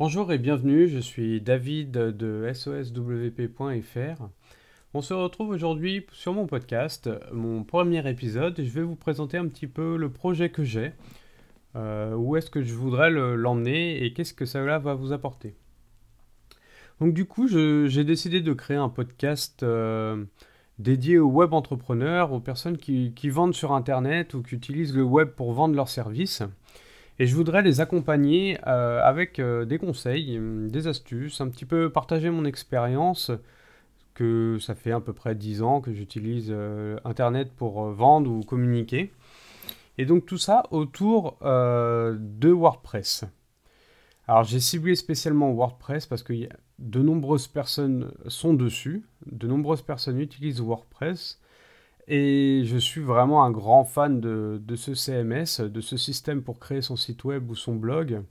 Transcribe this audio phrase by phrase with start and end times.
[0.00, 4.22] Bonjour et bienvenue, je suis David de soswp.fr.
[4.94, 9.36] On se retrouve aujourd'hui sur mon podcast, mon premier épisode, et je vais vous présenter
[9.36, 10.92] un petit peu le projet que j'ai,
[11.76, 15.54] euh, où est-ce que je voudrais l'emmener et qu'est-ce que cela va vous apporter.
[16.98, 20.24] Donc du coup, j'ai décidé de créer un podcast euh,
[20.78, 25.02] dédié aux web entrepreneurs, aux personnes qui, qui, vendent sur Internet ou qui utilisent le
[25.02, 26.42] web pour vendre leurs services.
[27.20, 31.66] Et je voudrais les accompagner euh, avec euh, des conseils, hum, des astuces, un petit
[31.66, 33.30] peu partager mon expérience,
[34.14, 38.40] que ça fait à peu près 10 ans que j'utilise euh, Internet pour vendre ou
[38.40, 39.12] communiquer.
[39.98, 43.24] Et donc tout ça autour de WordPress.
[44.26, 46.32] Alors j'ai ciblé spécialement WordPress parce que
[46.78, 51.38] de nombreuses personnes sont dessus, de nombreuses personnes utilisent WordPress.
[52.12, 56.82] Et je suis vraiment un grand fan de, ce CMS, de ce système pour créer
[56.82, 58.24] son site web ou son blog.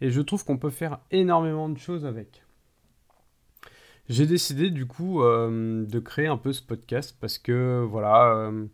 [0.00, 2.42] Et je trouve qu'on peut faire énormément de choses avec.
[4.08, 8.64] J'ai décidé du coup euh, de créer un peu ce podcast parce que voilà, euh,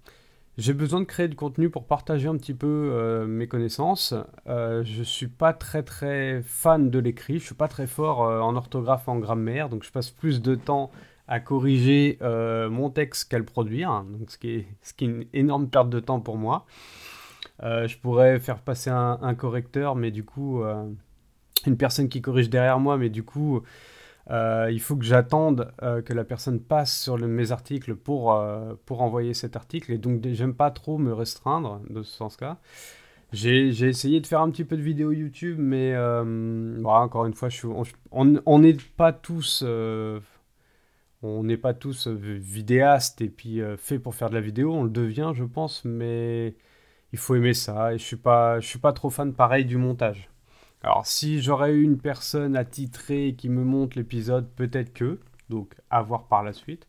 [0.57, 4.15] j'ai besoin de créer du contenu pour partager un petit peu euh, mes connaissances.
[4.47, 9.09] je suis pas très très fan de l'écrit, je suis pas très fort en orthographe,
[9.09, 10.93] en grammaire, donc je passe plus de temps
[11.29, 15.05] à corriger euh, mon texte qu'à le produire, hein, donc ce, qui est, ce qui
[15.05, 16.65] est une énorme perte de temps pour moi.
[17.63, 20.89] Euh, je pourrais faire passer un, correcteur, mais du coup, euh,
[21.67, 23.63] une personne qui corrige derrière moi, mais du coup,
[24.31, 25.73] il faut que j'attende
[26.05, 28.39] que la personne passe sur mes articles pour,
[28.85, 32.59] pour envoyer cet article, et donc j'aime pas trop me restreindre de ce sens-là.
[33.33, 37.49] J'ai essayé de faire un petit peu de vidéo YouTube, mais voilà, encore une fois,
[38.13, 39.65] on n'est pas tous
[41.23, 44.73] on n'est pas tous euh, vidéastes et puis euh, fait pour faire de la vidéo,
[44.73, 46.55] on le devient je pense, mais
[47.13, 50.29] il faut aimer ça et je suis pas, suis pas trop fan pareil du montage.
[50.83, 56.03] Alors si j'aurais eu une personne attitrée qui me monte l'épisode, peut-être que, donc à
[56.03, 56.87] voir par la suite.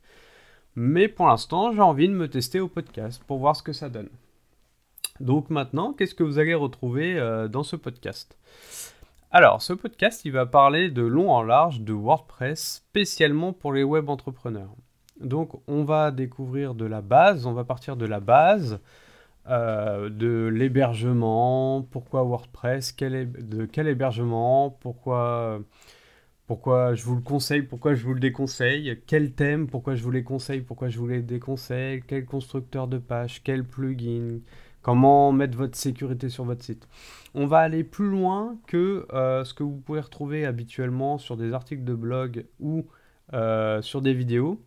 [0.76, 3.90] Mais pour l'instant, j'ai envie de me tester au podcast pour voir ce que ça
[3.90, 4.10] donne.
[5.20, 8.38] Donc maintenant, qu'est-ce que vous allez retrouver euh, dans ce podcast?
[9.32, 13.84] Alors, ce podcast, il va parler de long en large de WordPress, spécialement pour les
[13.84, 14.74] web entrepreneurs.
[15.20, 18.80] Donc, on va découvrir de la base, on va partir de la base,
[19.48, 25.60] euh, de l'hébergement, pourquoi WordPress, de quel hébergement, pourquoi,
[26.48, 30.12] pourquoi je vous le conseille, pourquoi je vous le déconseille, quel thème, pourquoi je vous
[30.12, 34.40] les conseille, pourquoi je vous les déconseille, quel constructeur de page, quel plugin,
[34.90, 36.88] comment mettre votre sécurité sur votre site.
[37.36, 41.54] On va aller plus loin que euh, ce que vous pouvez retrouver habituellement sur des
[41.54, 42.88] articles de blog ou
[43.34, 44.60] euh, sur des vidéos.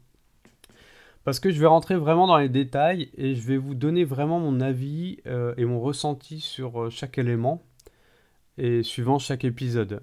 [1.24, 4.38] Parce que je vais rentrer vraiment dans les détails et je vais vous donner vraiment
[4.38, 7.64] mon avis euh, et mon ressenti sur chaque élément
[8.58, 10.02] et suivant chaque épisode.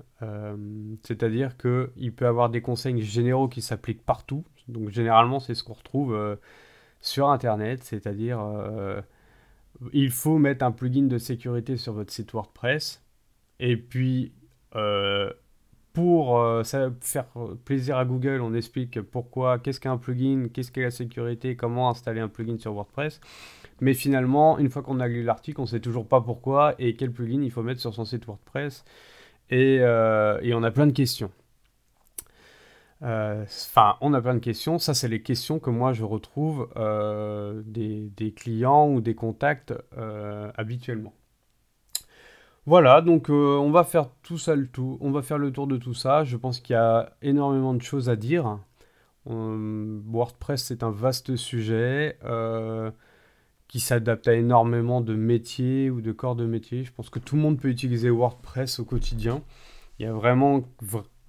[1.04, 4.44] C'est-à-dire qu'il peut y avoir des conseils généraux qui s'appliquent partout.
[4.68, 6.38] Donc généralement c'est ce qu'on retrouve
[7.00, 8.42] sur Internet, c'est-à-dire
[9.94, 13.04] il faut mettre un plugin de sécurité sur votre site WordPress.
[13.60, 14.34] Et puis,
[14.76, 15.32] euh,
[15.94, 17.26] pour euh, faire
[17.66, 22.22] plaisir à Google, on explique pourquoi, qu'est-ce qu'un plugin, qu'est-ce qu'est la sécurité, comment installer
[22.22, 23.20] un plugin sur WordPress.
[23.82, 26.96] Mais finalement, une fois qu'on a lu l'article, on ne sait toujours pas pourquoi et
[26.96, 28.84] quel plugin il faut mettre sur son site WordPress.
[29.50, 31.32] et euh, on a plein de questions.
[33.02, 34.80] Euh, enfin, on a plein de questions.
[34.80, 40.52] Ça, c'est les questions que moi je retrouve euh, des, clients ou des contacts euh,
[40.56, 41.14] habituellement.
[42.66, 44.98] Voilà, donc on va faire tout ça le tout.
[45.02, 46.24] On va faire le tour de tout ça.
[46.24, 48.60] Je pense qu'il y a énormément de choses à dire.
[49.26, 52.20] WordPress, c'est un vaste sujet
[53.68, 56.84] qui s'adapte à énormément de métiers ou de corps de métier.
[56.84, 59.42] Je pense que tout le monde peut utiliser WordPress au quotidien.
[59.98, 60.64] Il y a vraiment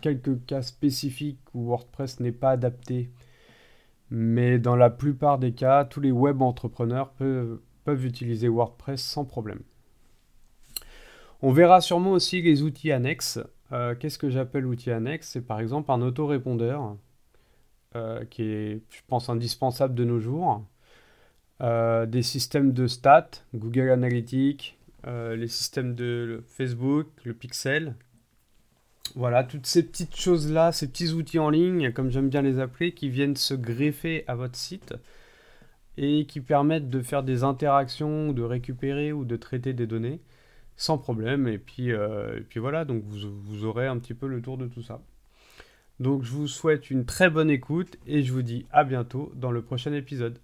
[0.01, 3.11] quelques cas spécifiques où WordPress n'est pas adapté.
[4.11, 7.61] Mais dans la plupart des cas, tous les web entrepreneurs peuvent,
[8.05, 9.63] utiliser WordPress sans problème.
[11.43, 13.41] On verra sûrement aussi les outils annexes.
[13.73, 16.97] Euh, qu'est-ce que j'appelle outils annexes C'est par exemple un autorépondeur
[17.97, 20.65] euh, qui est, je pense, indispensable de nos jours.
[21.63, 27.97] Euh, des systèmes de stats, Google Analytics, les systèmes de Facebook, le Pixel,
[29.17, 32.93] voilà, toutes ces petites choses-là, ces petits outils en ligne, comme j'aime bien les appeler,
[32.93, 34.95] qui viennent se greffer à votre site
[35.97, 40.21] et qui permettent de faire des interactions, de récupérer ou de traiter des données
[40.77, 41.47] sans problème.
[41.47, 45.03] Et puis, euh, voilà, donc vous aurez un petit peu le tour de tout ça.
[46.01, 49.51] Donc je vous souhaite une très bonne écoute et je vous dis à bientôt dans
[49.51, 50.41] le prochain épisode.